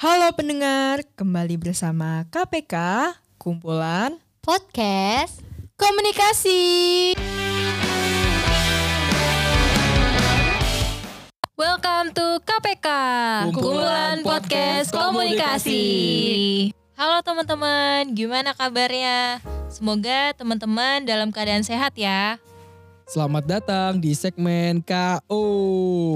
[0.00, 2.72] Halo pendengar, kembali bersama KPK,
[3.36, 5.44] kumpulan podcast
[5.76, 7.12] komunikasi.
[11.52, 12.88] Welcome to KPK,
[13.52, 15.84] kumpulan podcast komunikasi.
[16.96, 19.44] Halo teman-teman, gimana kabarnya?
[19.68, 22.40] Semoga teman-teman dalam keadaan sehat ya.
[23.04, 25.44] Selamat datang di segmen KO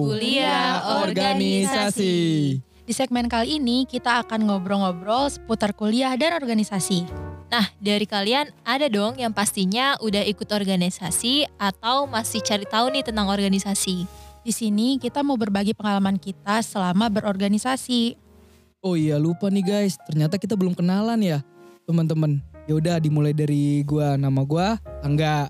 [0.09, 2.73] Kuliah Organisasi.
[2.85, 7.09] Di segmen kali ini kita akan ngobrol-ngobrol seputar kuliah dan organisasi.
[7.49, 13.01] Nah, dari kalian ada dong yang pastinya udah ikut organisasi atau masih cari tahu nih
[13.01, 14.05] tentang organisasi.
[14.45, 18.21] Di sini kita mau berbagi pengalaman kita selama berorganisasi.
[18.85, 21.41] Oh iya lupa nih guys, ternyata kita belum kenalan ya
[21.89, 22.45] teman-teman.
[22.69, 25.49] Yaudah dimulai dari gua, nama gua Angga.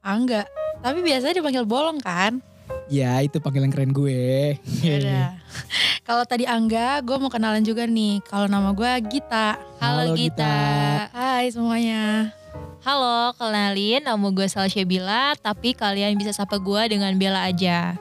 [0.00, 0.48] Angga,
[0.80, 2.40] tapi biasanya dipanggil bolong kan?
[2.88, 4.56] Ya itu panggilan keren gue.
[4.80, 5.36] Yaudah.
[6.00, 8.24] Kalau tadi Angga, gue mau kenalan juga nih.
[8.24, 9.60] Kalau nama gue Gita.
[9.76, 10.40] Halo, Halo, Gita.
[10.40, 11.12] Gita.
[11.12, 12.32] Hai semuanya.
[12.80, 18.00] Halo, kenalin nama gue Salsya Bila, tapi kalian bisa sapa gue dengan Bella aja.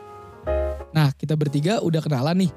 [0.96, 2.52] Nah kita bertiga udah kenalan nih.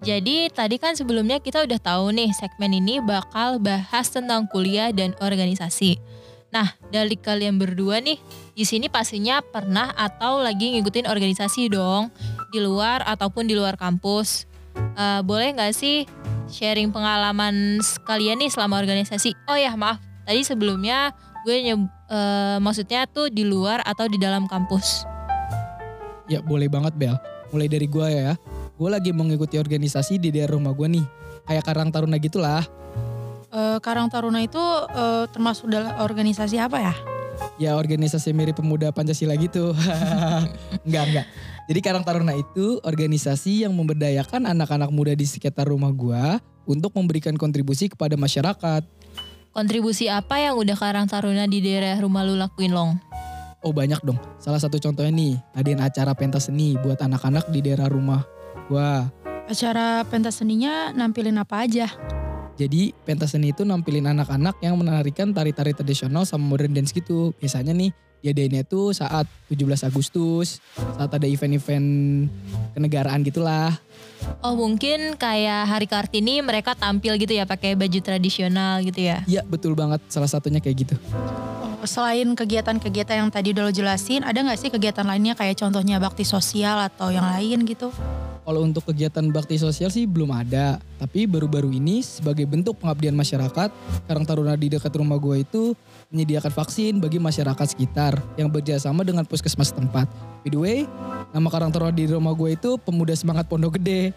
[0.00, 5.16] Jadi tadi kan sebelumnya kita udah tahu nih segmen ini bakal bahas tentang kuliah dan
[5.20, 5.96] organisasi.
[6.50, 8.18] Nah, dari kalian berdua nih,
[8.58, 12.10] di sini pastinya pernah atau lagi ngikutin organisasi dong,
[12.50, 14.49] di luar ataupun di luar kampus.
[14.96, 16.06] Eh, boleh nggak sih
[16.50, 19.34] sharing pengalaman kalian nih selama organisasi?
[19.46, 21.14] Oh ya maaf, tadi sebelumnya
[21.46, 25.06] gue nyeb, eh, maksudnya tuh di luar atau di dalam kampus.
[26.30, 27.16] Ya boleh banget Bel.
[27.50, 28.38] Mulai dari gua ya.
[28.78, 31.02] Gue lagi mengikuti organisasi di daerah rumah gua nih.
[31.42, 32.62] Kayak Karang Taruna gitulah.
[33.50, 34.62] Eh, Karang Taruna itu
[34.94, 36.94] eh, termasuk dalam organisasi apa ya?
[37.58, 39.74] Ya organisasi mirip pemuda Pancasila gitu.
[40.86, 41.26] enggak, enggak.
[41.70, 47.38] Jadi Karang Taruna itu organisasi yang memberdayakan anak-anak muda di sekitar rumah gua untuk memberikan
[47.38, 48.82] kontribusi kepada masyarakat.
[49.54, 52.98] Kontribusi apa yang udah Karang Taruna di daerah rumah lu lakuin long?
[53.62, 54.18] Oh banyak dong.
[54.42, 58.26] Salah satu contohnya nih, ngadain acara pentas seni buat anak-anak di daerah rumah
[58.66, 59.06] gua.
[59.46, 61.86] Acara pentas seninya nampilin apa aja?
[62.60, 67.32] Jadi pentas seni itu nampilin anak-anak yang menarikan tari-tari tradisional sama modern dance gitu.
[67.40, 67.88] Biasanya nih
[68.20, 72.28] diadainnya tuh saat 17 Agustus, saat ada event-event
[72.76, 73.72] kenegaraan gitulah.
[74.44, 79.24] Oh mungkin kayak Hari Kartini mereka tampil gitu ya pakai baju tradisional gitu ya.
[79.24, 80.94] Iya betul banget salah satunya kayak gitu.
[81.80, 85.96] Oh, Selain kegiatan-kegiatan yang tadi udah lo jelasin, ada nggak sih kegiatan lainnya kayak contohnya
[85.96, 87.88] bakti sosial atau yang lain gitu?
[88.40, 90.80] Kalau untuk kegiatan bakti sosial sih belum ada.
[90.96, 93.68] Tapi baru-baru ini sebagai bentuk pengabdian masyarakat,
[94.08, 95.72] Karang Taruna di dekat rumah gue itu
[96.10, 100.08] menyediakan vaksin bagi masyarakat sekitar yang bekerjasama dengan puskesmas tempat.
[100.40, 100.78] By the way,
[101.36, 104.16] nama Karang Taruna di rumah gue itu Pemuda Semangat Pondok Gede.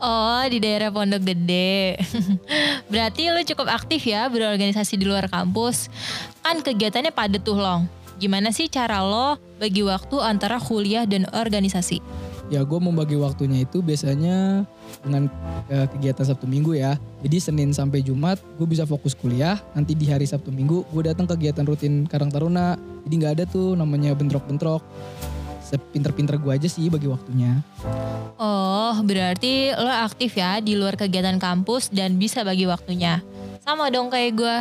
[0.00, 2.00] Oh di daerah Pondok Gede.
[2.92, 5.92] Berarti lu cukup aktif ya berorganisasi di luar kampus.
[6.40, 7.84] Kan kegiatannya padat tuh long.
[8.18, 12.27] Gimana sih cara lo bagi waktu antara kuliah dan organisasi?
[12.48, 14.64] Ya gue membagi waktunya itu biasanya
[15.04, 15.28] dengan
[15.68, 16.96] eh, kegiatan Sabtu Minggu ya.
[17.20, 19.60] Jadi Senin sampai Jumat gue bisa fokus kuliah.
[19.76, 22.80] Nanti di hari Sabtu Minggu gue datang kegiatan rutin Karang Taruna.
[23.04, 24.80] Jadi nggak ada tuh namanya bentrok-bentrok.
[25.60, 27.60] Sepinter-pinter gue aja sih bagi waktunya.
[28.40, 33.20] Oh berarti lo aktif ya di luar kegiatan kampus dan bisa bagi waktunya.
[33.60, 34.56] Sama dong kayak gue.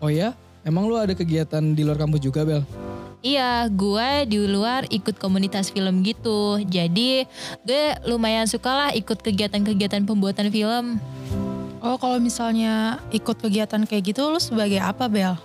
[0.00, 0.32] Oh ya?
[0.64, 2.64] Emang lu ada kegiatan di luar kampus juga Bel?
[3.22, 6.58] Iya, gue di luar ikut komunitas film gitu.
[6.66, 7.22] Jadi
[7.62, 10.98] gue lumayan suka lah ikut kegiatan-kegiatan pembuatan film.
[11.78, 15.38] Oh kalau misalnya ikut kegiatan kayak gitu lu sebagai apa Bel?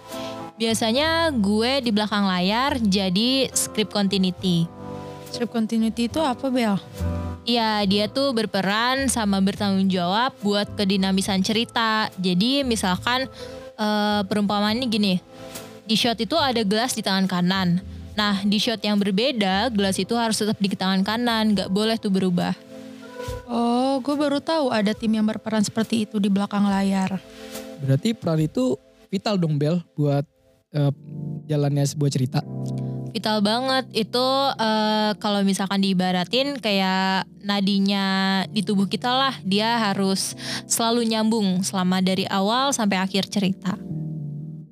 [0.58, 4.66] Biasanya gue di belakang layar jadi script continuity.
[5.30, 6.82] Script continuity itu apa Bel?
[7.46, 12.10] Iya, dia tuh berperan sama bertanggung jawab buat kedinamisan cerita.
[12.18, 13.30] Jadi misalkan
[13.78, 15.22] eh, perumpamaannya gini,
[15.88, 17.80] di shot itu ada gelas di tangan kanan.
[18.20, 22.12] Nah, di shot yang berbeda, gelas itu harus tetap di tangan kanan, gak boleh tuh
[22.12, 22.52] berubah.
[23.48, 27.16] Oh, gue baru tahu ada tim yang berperan seperti itu di belakang layar.
[27.80, 28.76] Berarti peran itu
[29.08, 30.28] vital dong Bel buat
[30.76, 30.92] eh,
[31.48, 32.40] jalannya sebuah cerita.
[33.14, 34.28] Vital banget itu
[34.60, 40.36] eh, kalau misalkan diibaratin kayak nadinya di tubuh kita lah, dia harus
[40.68, 43.80] selalu nyambung selama dari awal sampai akhir cerita.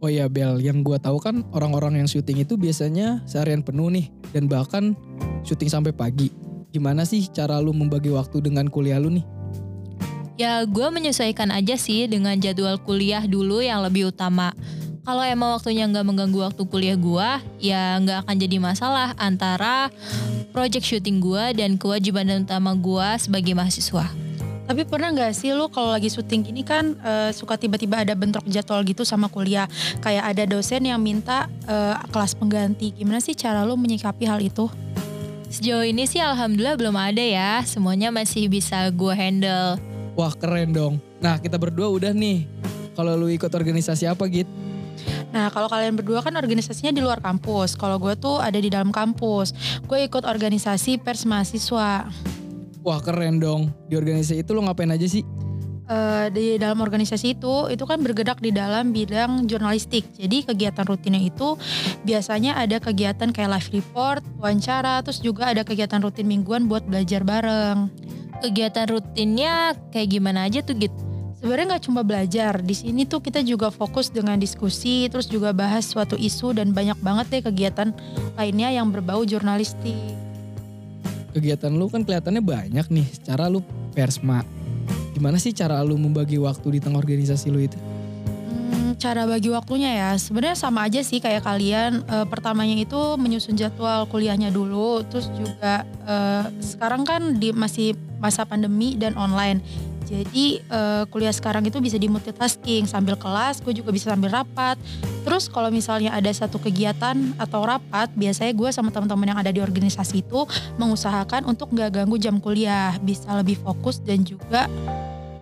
[0.06, 4.14] Oh ya Bel, yang gua tahu kan orang-orang yang syuting itu biasanya seharian penuh nih
[4.38, 4.94] dan bahkan
[5.42, 6.30] syuting sampai pagi.
[6.70, 9.26] Gimana sih cara lu membagi waktu dengan kuliah lu nih?
[10.38, 14.54] Ya gue menyesuaikan aja sih dengan jadwal kuliah dulu yang lebih utama.
[15.02, 17.30] Kalau emang waktunya nggak mengganggu waktu kuliah gue,
[17.66, 19.90] ya nggak akan jadi masalah antara
[20.54, 24.25] project syuting gue dan kewajiban utama gue sebagai mahasiswa.
[24.66, 28.46] Tapi pernah nggak sih lu kalau lagi syuting gini kan eh, suka tiba-tiba ada bentrok
[28.50, 29.70] jadwal gitu sama kuliah.
[30.02, 32.98] Kayak ada dosen yang minta eh, kelas pengganti.
[32.98, 34.66] Gimana sih cara lu menyikapi hal itu?
[35.54, 37.62] Sejauh ini sih alhamdulillah belum ada ya.
[37.64, 39.78] Semuanya masih bisa gue handle.
[40.18, 40.98] Wah keren dong.
[41.22, 42.50] Nah kita berdua udah nih.
[42.98, 44.50] Kalau lu ikut organisasi apa Git?
[45.30, 47.78] Nah kalau kalian berdua kan organisasinya di luar kampus.
[47.78, 49.54] Kalau gue tuh ada di dalam kampus.
[49.86, 52.08] Gue ikut organisasi pers mahasiswa.
[52.86, 53.74] Wah keren dong.
[53.90, 55.26] Di organisasi itu lu ngapain aja sih?
[55.86, 60.06] Eh, di dalam organisasi itu itu kan bergerak di dalam bidang jurnalistik.
[60.18, 61.58] Jadi kegiatan rutinnya itu
[62.02, 67.22] biasanya ada kegiatan kayak live report, wawancara, terus juga ada kegiatan rutin mingguan buat belajar
[67.22, 67.94] bareng.
[68.42, 70.94] Kegiatan rutinnya kayak gimana aja tuh Git?
[71.38, 75.86] Sebenarnya nggak cuma belajar, di sini tuh kita juga fokus dengan diskusi, terus juga bahas
[75.86, 77.94] suatu isu dan banyak banget deh kegiatan
[78.34, 80.25] lainnya yang berbau jurnalistik.
[81.36, 83.08] Kegiatan lu kan kelihatannya banyak nih.
[83.12, 83.60] Secara lu
[83.92, 84.48] persma.
[85.12, 87.76] Gimana sih cara lu membagi waktu di tengah organisasi lu itu?
[88.48, 93.60] Hmm, cara bagi waktunya ya sebenarnya sama aja sih kayak kalian Eh, pertamanya itu menyusun
[93.60, 99.60] jadwal kuliahnya dulu terus juga eh, sekarang kan di masih masa pandemi dan online
[100.06, 104.78] jadi eh, kuliah sekarang itu bisa di multitasking sambil kelas gue juga bisa sambil rapat.
[105.26, 109.58] Terus kalau misalnya ada satu kegiatan atau rapat biasanya gue sama teman-teman yang ada di
[109.66, 110.46] organisasi itu
[110.78, 112.94] mengusahakan untuk nggak ganggu jam kuliah.
[113.02, 114.70] Bisa lebih fokus dan juga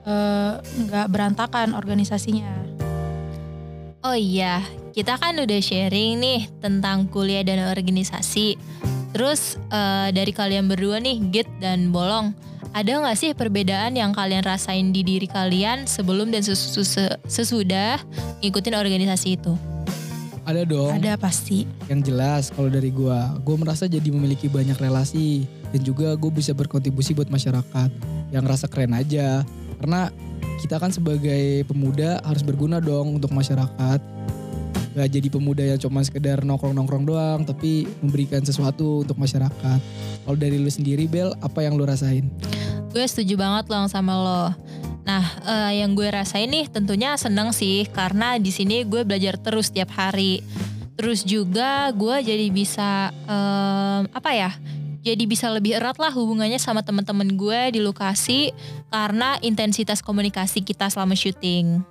[0.08, 2.64] eh, nggak berantakan organisasinya.
[4.04, 8.56] Oh iya, kita kan udah sharing nih tentang kuliah dan organisasi.
[9.12, 12.32] Terus eh, dari kalian berdua nih, Git dan Bolong,
[12.74, 18.02] ada nggak sih perbedaan yang kalian rasain di diri kalian sebelum dan sesu- se- sesudah
[18.42, 19.54] ngikutin organisasi itu?
[20.44, 20.92] Ada dong.
[20.98, 21.70] Ada pasti.
[21.88, 26.52] Yang jelas kalau dari gua, gua merasa jadi memiliki banyak relasi dan juga gue bisa
[26.52, 27.90] berkontribusi buat masyarakat.
[28.34, 29.48] Yang rasa keren aja.
[29.80, 30.12] Karena
[30.60, 34.02] kita kan sebagai pemuda harus berguna dong untuk masyarakat.
[34.94, 39.80] Gak jadi pemuda yang cuma sekedar nongkrong-nongkrong doang, tapi memberikan sesuatu untuk masyarakat.
[40.22, 42.30] Kalau dari lu sendiri Bel, apa yang lu rasain?
[42.94, 44.44] Gue setuju banget loh sama lo.
[45.04, 49.74] Nah, eh, yang gue rasain nih tentunya seneng sih karena di sini gue belajar terus
[49.74, 50.46] tiap hari.
[50.94, 54.54] Terus juga gue jadi bisa em, apa ya?
[55.04, 58.56] Jadi bisa lebih erat lah hubungannya sama teman-teman gue di lokasi
[58.88, 61.84] karena intensitas komunikasi kita selama syuting.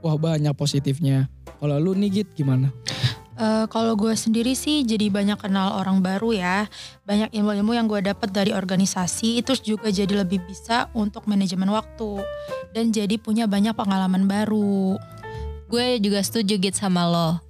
[0.00, 1.28] Wah banyak positifnya.
[1.60, 2.72] Kalau lu nih Git gimana?
[3.40, 6.68] Eh, kalau gue sendiri sih jadi banyak kenal orang baru ya.
[7.08, 9.40] Banyak ilmu-ilmu yang gue dapat dari organisasi.
[9.40, 12.20] Terus juga jadi lebih bisa untuk manajemen waktu.
[12.76, 15.00] Dan jadi punya banyak pengalaman baru.
[15.72, 17.40] Gue juga setuju Git sama lo.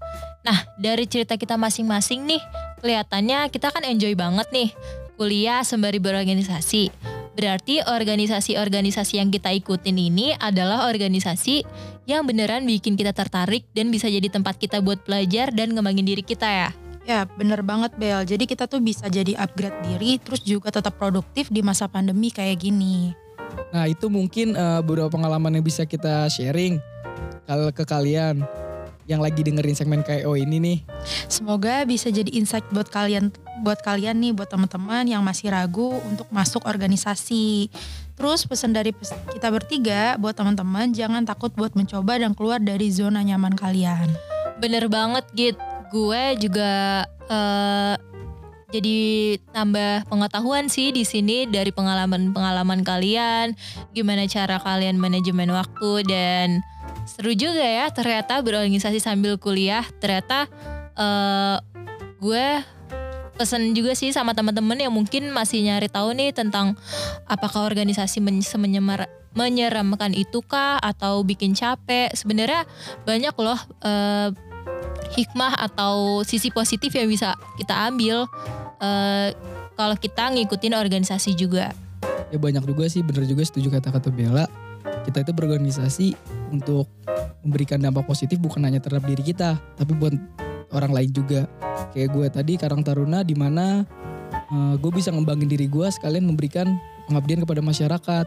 [0.46, 2.42] Nah, dari cerita kita masing-masing nih,
[2.78, 4.70] kelihatannya kita kan enjoy banget nih
[5.18, 6.88] kuliah sembari berorganisasi.
[7.38, 11.62] Berarti organisasi-organisasi yang kita ikutin ini adalah organisasi
[12.10, 16.26] yang beneran bikin kita tertarik dan bisa jadi tempat kita buat belajar dan ngembangin diri
[16.26, 16.70] kita ya.
[17.08, 18.22] Ya bener banget Bel.
[18.26, 20.18] Jadi kita tuh bisa jadi upgrade diri.
[20.20, 23.14] Terus juga tetap produktif di masa pandemi kayak gini.
[23.70, 26.78] Nah itu mungkin eh, beberapa pengalaman yang bisa kita sharing
[27.46, 28.46] kalau ke kalian
[29.10, 30.78] yang lagi dengerin segmen KO ini nih.
[31.26, 36.26] Semoga bisa jadi insight buat kalian buat kalian nih buat teman-teman yang masih ragu untuk
[36.32, 37.68] masuk organisasi.
[38.20, 38.92] Terus pesan dari
[39.32, 44.12] kita bertiga buat teman-teman jangan takut buat mencoba dan keluar dari zona nyaman kalian.
[44.60, 45.56] Bener banget Git.
[45.88, 47.96] Gue juga eh,
[48.70, 48.98] jadi
[49.50, 53.58] tambah pengetahuan sih di sini dari pengalaman-pengalaman kalian,
[53.90, 56.62] gimana cara kalian manajemen waktu dan
[57.02, 59.82] seru juga ya ternyata berorganisasi sambil kuliah.
[59.98, 60.46] Ternyata
[60.94, 61.56] eh,
[62.22, 62.46] gue
[63.40, 66.76] pesen juga sih sama teman-teman yang mungkin masih nyari tahu nih tentang
[67.24, 72.12] apakah organisasi men- semenyemar- menyeramkan itu kah atau bikin capek.
[72.12, 72.68] Sebenarnya
[73.08, 74.28] banyak loh eh,
[75.16, 78.28] hikmah atau sisi positif yang bisa kita ambil
[78.84, 79.32] eh,
[79.72, 81.72] kalau kita ngikutin organisasi juga.
[82.28, 84.44] Ya banyak juga sih bener juga setuju kata-kata Bella.
[85.08, 86.12] Kita itu berorganisasi
[86.52, 86.84] untuk
[87.40, 90.12] memberikan dampak positif bukan hanya terhadap diri kita, tapi buat
[90.76, 91.48] orang lain juga.
[91.90, 93.82] Kayak gue tadi Karang Taruna di mana
[94.50, 96.66] gue bisa ngembangin diri gue sekalian memberikan
[97.10, 98.26] pengabdian kepada masyarakat.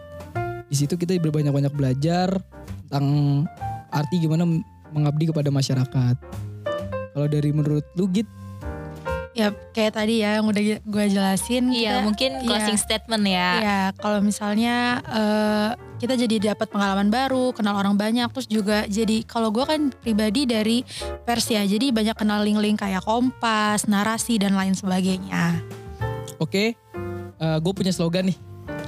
[0.67, 2.33] Di situ kita berbanyak-banyak belajar
[2.87, 3.07] tentang
[3.93, 4.43] arti gimana
[4.91, 6.15] mengabdi kepada masyarakat.
[7.13, 8.27] Kalau dari menurut lu Git,
[9.33, 11.73] Ya kayak tadi ya yang udah gue jelasin.
[11.73, 12.45] Iya, kita- mungkin iya.
[12.45, 13.49] closing statement ya.
[13.59, 19.25] Ya, kalau misalnya eh, kita jadi dapat pengalaman baru, kenal orang banyak, terus juga jadi
[19.25, 20.85] kalau gue kan pribadi dari
[21.25, 25.63] pers ya, jadi banyak kenal link-link kayak kompas, narasi dan lain sebagainya.
[26.37, 26.75] oke?
[27.43, 28.37] gue punya slogan nih.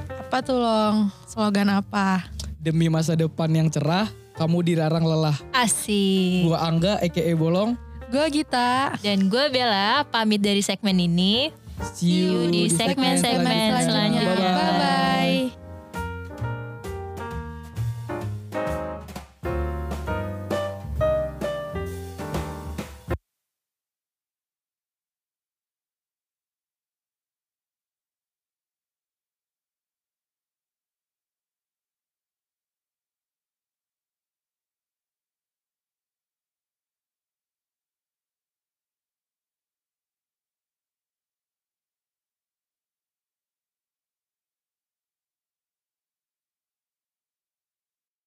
[0.08, 0.96] Apa Apa tuh Long?
[1.28, 2.24] Slogan apa?
[2.56, 5.36] Demi masa depan yang cerah, kamu dilarang lelah.
[5.52, 6.44] Asik.
[6.48, 7.78] Gua Angga, EKE Bolong.
[8.06, 8.94] Gue Gita.
[9.02, 11.50] Dan gue Bella pamit dari segmen ini.
[11.92, 13.84] See you di segmen-segmen selanjutnya.
[13.84, 14.52] selanjutnya.
[14.56, 15.15] Bye-bye.